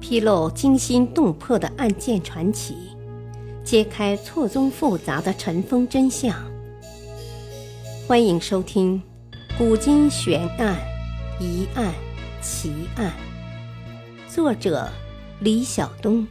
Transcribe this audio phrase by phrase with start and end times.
[0.00, 2.76] 披露惊心动魄的案件传奇，
[3.64, 6.34] 揭开错综复杂的尘封真相。
[8.06, 9.02] 欢迎收听
[9.58, 10.78] 《古今悬案、
[11.40, 11.92] 疑案、
[12.40, 13.12] 奇案》，
[14.32, 14.88] 作者
[15.40, 16.26] 李晓东，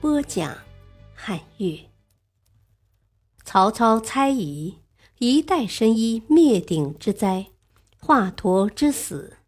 [0.00, 0.54] 播讲
[1.14, 1.78] 汉月。
[3.44, 4.74] 曹操猜疑
[5.18, 7.46] 一代神医灭顶之灾，
[7.98, 9.38] 华佗之死。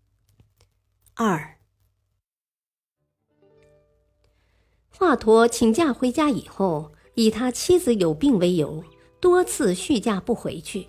[1.15, 1.56] 二，
[4.99, 8.83] 华佗请假回家以后，以他妻子有病为由，
[9.21, 10.89] 多次续假不回去。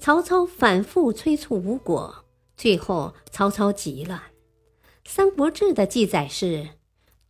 [0.00, 2.24] 曹操反复催促无果，
[2.56, 4.24] 最后曹操急了。
[5.08, 6.70] 《三国志》的记载是：“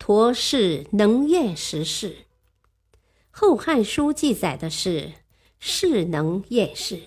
[0.00, 2.08] 佗是能验时事。”
[3.30, 5.12] 《后汉书》记载的是
[5.60, 6.98] “是能验事”。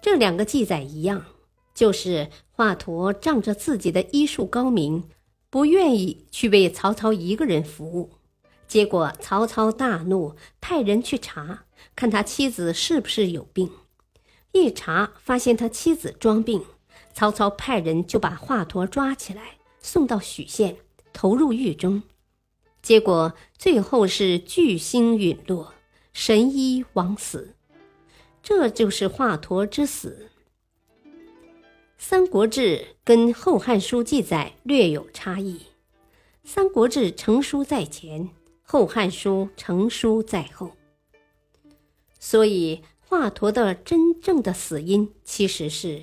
[0.00, 1.26] 这两个记载一样。
[1.74, 5.08] 就是华佗仗着自己的医术高明，
[5.50, 8.10] 不愿意去为曹操一个人服务。
[8.66, 11.64] 结果曹操大怒，派人去查，
[11.96, 13.70] 看他妻子是不是有病。
[14.52, 16.64] 一查发现他妻子装病，
[17.14, 20.76] 曹操派人就把华佗抓起来，送到许县，
[21.12, 22.02] 投入狱中。
[22.82, 25.74] 结果最后是巨星陨落，
[26.12, 27.54] 神医枉死。
[28.42, 30.30] 这就是华佗之死。
[32.00, 32.60] 《三国志》
[33.02, 35.58] 跟《后汉书》记载略有差异，
[36.44, 38.26] 《三国志》成书在前，
[38.62, 40.70] 《后汉书》成书在后。
[42.20, 46.02] 所以华佗的真正的死因其实是：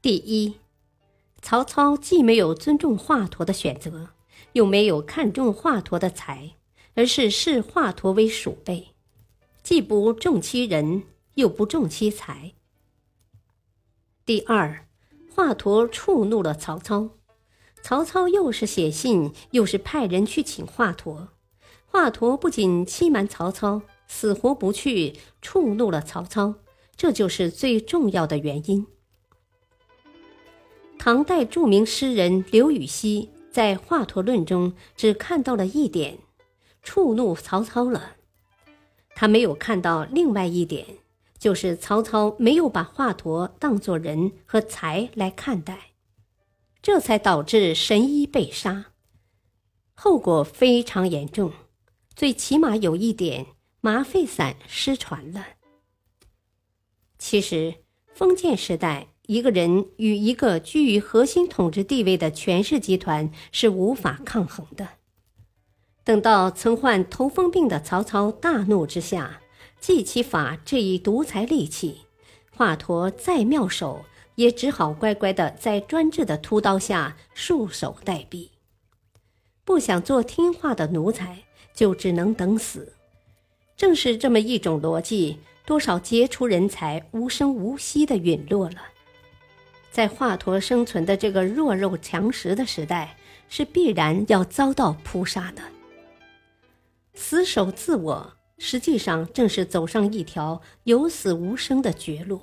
[0.00, 0.54] 第一，
[1.42, 4.08] 曹操既没有尊重华佗的选择，
[4.54, 6.54] 又没有看重华佗的才，
[6.94, 8.88] 而是视华佗为鼠辈，
[9.62, 11.02] 既不重其人，
[11.34, 12.54] 又不重其才。
[14.32, 14.86] 第二，
[15.36, 17.10] 华佗触怒了曹操，
[17.82, 21.26] 曹操又是写信，又是派人去请华佗，
[21.84, 26.54] 华佗不仅欺瞒曹操，死活不去，触怒了曹操，
[26.96, 28.86] 这就是最重要的原因。
[30.98, 36.16] 唐代著名诗人刘禹锡在《华佗论》中只看到了一点，
[36.82, 38.16] 触怒曹操了，
[39.14, 41.01] 他没有看到另外一点。
[41.42, 45.90] 就是曹操没有把华佗当作人和才来看待，
[46.80, 48.92] 这才导致神医被杀，
[49.92, 51.50] 后果非常严重。
[52.14, 53.46] 最起码有一点，
[53.80, 55.44] 麻沸散失传了。
[57.18, 57.74] 其实，
[58.14, 64.90] 封建时代，一个人与一个居于核心统治地位的权势集团是无法抗衡的。
[66.04, 69.41] 等到曾患头风病的曹操大怒之下。
[69.82, 72.02] 祭其法这一独裁利器，
[72.52, 74.04] 华佗再妙手，
[74.36, 78.50] 也只好乖乖的在专制的屠刀下束手待毙。
[79.64, 81.42] 不想做听话的奴才，
[81.74, 82.92] 就只能等死。
[83.76, 88.76] 正是这么一种逻辑，多少杰出人才无声无息的陨落了。
[89.90, 93.16] 在华佗生存的这个弱肉强食的时代，
[93.48, 95.62] 是必然要遭到扑杀的。
[97.14, 98.32] 死守自我。
[98.64, 102.40] 实际上，正是走上一条有死无生的绝路。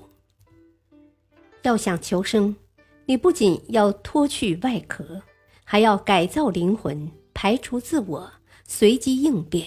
[1.62, 2.58] 要想求生，
[3.06, 5.22] 你不仅要脱去外壳，
[5.64, 8.34] 还要改造灵魂，排除自我，
[8.68, 9.66] 随机应变，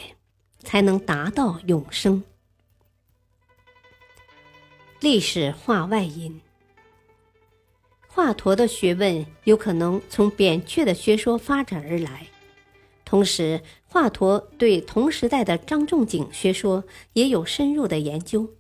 [0.58, 2.22] 才能达到永生。
[5.00, 6.42] 历史话外音：
[8.06, 12.26] 华佗的学问有可能从扁鹊的学说发展而来。
[13.12, 18.54] 同时，华佗对同时代的张仲景学说也有深入的研究。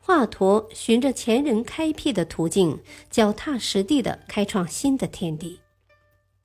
[0.00, 2.80] 华佗循着前人开辟的途径，
[3.10, 5.60] 脚踏实地地开创新的天地。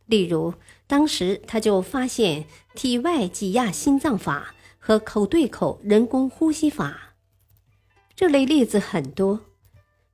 [0.05, 0.53] 例如，
[0.85, 7.15] 当时他就发现体外挤压心脏法和口对口人工呼吸法。
[8.15, 9.39] 这类例子很多，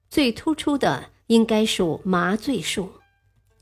[0.10, 2.94] 最突出的应该属麻醉术、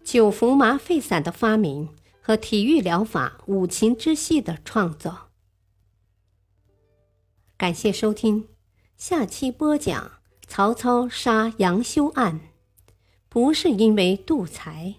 [0.03, 1.89] 久服麻沸散的发明。
[2.29, 5.31] 和体育疗法五禽之戏的创作。
[7.57, 8.49] 感谢收听，
[8.97, 10.11] 下期播讲
[10.45, 12.39] 曹操杀杨修案，
[13.29, 14.97] 不是因为妒才。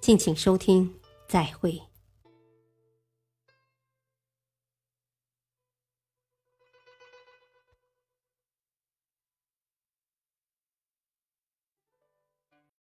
[0.00, 0.94] 敬请收听，
[1.26, 1.82] 再会。